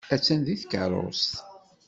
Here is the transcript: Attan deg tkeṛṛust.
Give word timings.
Attan 0.15 0.39
deg 0.47 0.57
tkeṛṛust. 0.61 1.31